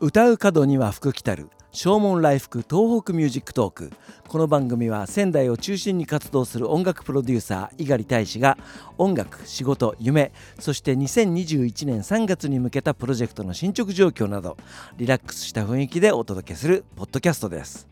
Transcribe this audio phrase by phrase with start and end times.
[0.00, 1.48] 唱う門には福来たる。
[1.72, 3.90] 唱門来福東北ミュージックトーク。
[4.28, 8.56] この番組は仙台を中心に活動する音楽プロデューサー猪狩大使が
[8.96, 10.30] 音楽仕事夢
[10.60, 14.56] そして2021年3月に向けたプロジェクトの進捗状況など
[14.98, 17.88] リラックスした雰囲気でお届けするポッドキャストです。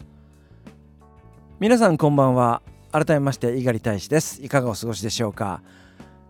[1.59, 2.63] 皆さんこんばんは。
[2.93, 4.45] 改めまして猪狩大使です。
[4.45, 5.61] いかがお過ごしでしょうか。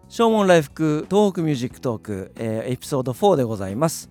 [0.09, 4.09] 唱門来福東北ミュージックトーク、えー、エピソード4でございます。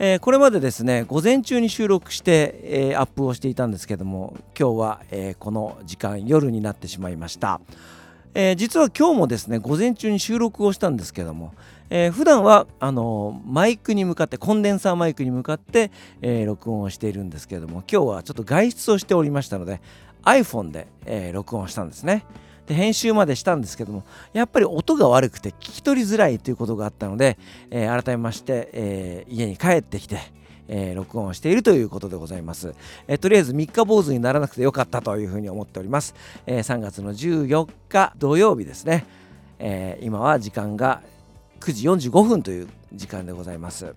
[0.00, 7.60] えー、これまでですね午前中に収録して、えー、アップをしていたんですけども今日は、えー、この時間夜になってしまいました、
[8.32, 11.52] え実は今日もですね午前中に収録をしたんですけども、
[11.90, 15.90] えー、普段はあのマイクに向かってコンデンサーマイクに向かって、
[16.22, 19.80] え録音をしているんですけども今日はちょっと外出をしておりましたので
[20.22, 22.24] iPhone で、え録音したんですね。
[22.68, 27.38] で編集までしたんですけどもやっぱり音が悪くて聞き取りづらいということがあったので、
[27.70, 30.38] えー、改めまして、えー、家に帰ってきて
[30.70, 32.74] えー、録音をしているということでございます、
[33.06, 36.14] えー、とりあえず3日坊主にならなくてよかったというふうに思っております、
[36.46, 39.06] えー、3月の14日土曜日ですね、
[39.58, 41.00] え今は時間が
[41.60, 43.94] 9時45分という時間でございます。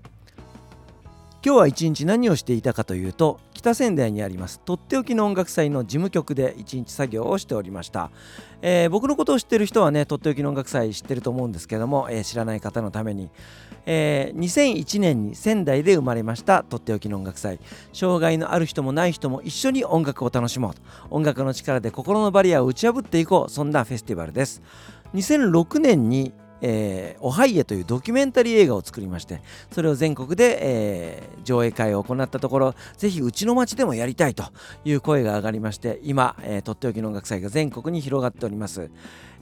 [1.43, 8.09] 今日は一日何をしていたかというと北仙台にありますとっておきの音楽祭の事務局で一日作業をしておりました、
[8.63, 13.29] えー、僕のことを知ってる人はねとっておきの音楽祭知ってると思うんですけども、えー、知らない方のために、
[13.85, 17.59] えー、2001年に仙台で生まれましたとっておきの音楽祭。
[17.93, 20.81] 障害のある人もない人も一緒に音楽を楽しもうと。
[21.11, 24.63] 音楽の力で心のバリアを打ち破っていこうそんなフェスティバルです。
[25.13, 34.43] 2006年にえー、オハイエというドキュメンタリー映画を作りましてそれを全国で、えー、上映会を行ったところぜひうちの町でもやりたいと
[34.85, 38.89] いう声が上がりまして今、えー、とっておきの音楽祭が全国に広がっております、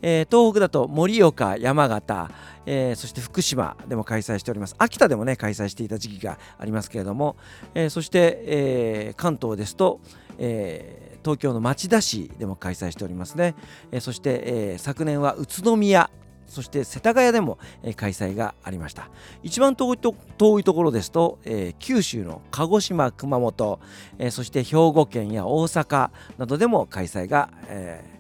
[0.02, 2.32] えー、東北だと盛岡山形、
[2.66, 4.76] えー、そして福島でも開催しております。
[4.78, 7.36] 秋田でもね開催していた時期がありますけれども、
[7.74, 10.00] えー、そして、えー、関東ですと、
[10.38, 13.54] えー東京の町田市でも開催しておりますね、
[13.92, 16.10] えー、そして、えー、昨年は宇都宮
[16.50, 19.10] そして世田谷でも、え、開催がありました。
[19.44, 23.80] 一番遠いと遠いところですと、えー、九州の鹿児島熊本、
[24.18, 28.20] えー、そして兵庫県や大阪などでも開催が、えー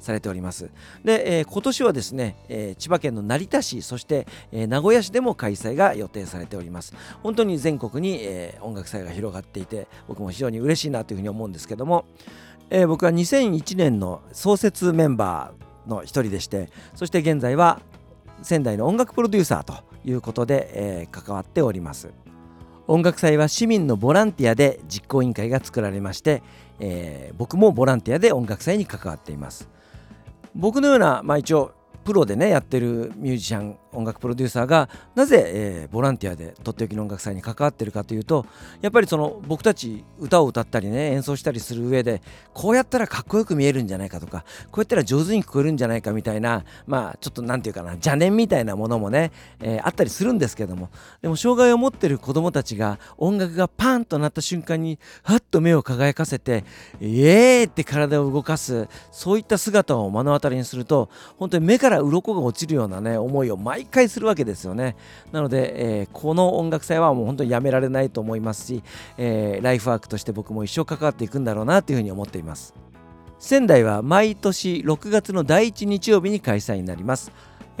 [0.00, 0.70] されております。
[1.04, 6.94] で、えー、今年はですね、えー、千葉県の成田市そして、えー、名古屋市でも開催が予定されております。
[7.22, 12.04] 本当に全国に、え音楽祭が広がっていて僕も非常に嬉しいなというふうに思うんですけども、
[12.70, 17.80] え僕は2001年の創設メンバーの一人でしてそして現在は
[18.42, 19.74] 仙台の音楽プロデューサーと
[20.04, 22.10] いうことで、えー、関わっております。
[22.86, 26.42] 音楽祭は市民のボランティアで実行委員会が作られまして、
[26.80, 29.68] えー、僕もボランティアで音楽祭に関わっています。
[30.56, 31.72] 僕のような、まあ、一応
[32.04, 38.46] プロでねやってるミュージシャン音楽プロデューサーがなぜ、えー、ボランティアでとっておきの音楽祭に関わってるかというと
[38.80, 50.90] やっぱりその僕たち歌を歌ったりね演奏したりする上でこうやったらかっこよく見えるんじゃないかとかこうやったら上手に聞こえるんじゃないかみたいなまあちょっと何て言うかな邪念みたいなものもね、えー、あったりするんですけども
[51.22, 56.64] でも障害を持ってる子どもたちが音楽がパンとなった瞬間にはっと目を輝かせて
[57.00, 61.08] イエーイって体を動かすそういった姿を目の当たりにすると
[61.38, 64.96] 本当に目から鱗が落ちるようなね思いを毎回するわけですよね。
[65.32, 68.82] なので、えー、この音楽祭はもう本当にやめられないと思いますし、
[69.18, 72.74] えー、ライフワークとして僕も一生関わっていくんだろうなというふうに思っています。
[73.38, 77.32] 仙台は毎年6月の第1日曜日に開催になります。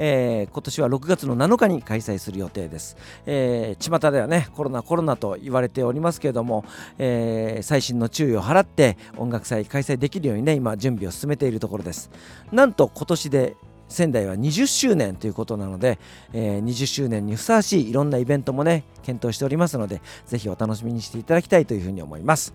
[0.02, 2.96] えー、今年は6月の7日に開催する予定です、
[3.26, 6.64] えー、巷ではねコロナコロナと言われておりますけれども、
[6.98, 12.10] えー、最新の注意を払って音楽祭開催できるようにね今準備を進めているところです。
[12.50, 13.56] なんと今年で
[13.90, 15.98] 仙台は20周年ということなので、
[16.32, 22.54] えー、20周年にふさわしいいろんなイベントもね検討しておりますのでぜひお楽しみにしていただきたいというふうに思います。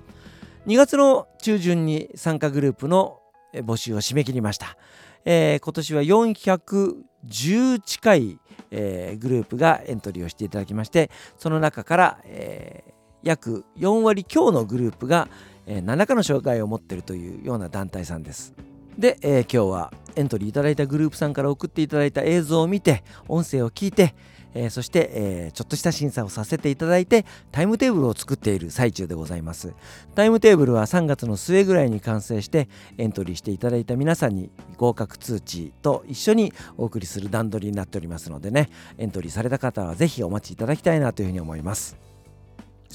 [0.66, 3.20] 2月の中旬に参加グループの
[3.54, 4.78] 募集を締め切りました、
[5.24, 8.40] えー、今年は410近い、
[8.72, 12.92] えー、グループがエントリーをしていただきましてその中から、えー、
[13.22, 15.28] 約4割強のグループが、
[15.68, 18.54] えー、何らかの障害を持っているというような団体さんです。
[18.98, 24.16] で、えー、今日はエントリーいただいたグループさんから送っていただいた映像を見て音声を聞いて、
[24.54, 29.74] えー、そして、えー、ちょっとした審査をさせていただいてタイムテーブルを作っている最中でございます。
[30.16, 42.15] タイムテーブルは3月の末ぐらいに完成してエントリーしていただいた皆さんに合格通知と一緒にお送りする段取りになっておりますのでねエントリーされた方は是非お待ちいただきたいなというふうに思います。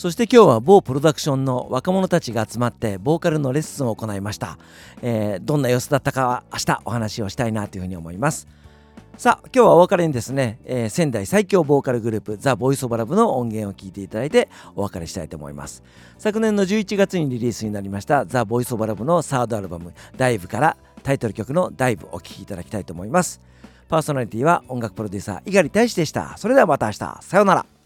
[0.01, 4.57] そして今日は某プロダクションの若者たちが集まってボーカルのレッスンを行いました、
[5.03, 8.49] えー、どんな様子だったかは明日お話をしたいなというふうに思います。
[9.19, 15.83] さあ今日はお別れにですね、えー、仙台最強ボーカルグループザ・ボイスオブラブの音源を聞いていただいてお別れしたいと思います。
[16.17, 23.39] 昨年の11月にリリースになりましたザ・ボイスオブラブのサードアルバムダイブからタイトル曲のダイブお聴きいただきたいと思います。
[23.91, 26.39] パーソナリティは音楽プロデューサー猪狩大志でした。
[26.39, 27.19] それではまた明日。
[27.21, 27.80] さようなら。